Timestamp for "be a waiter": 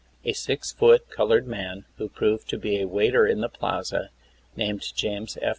2.57-3.27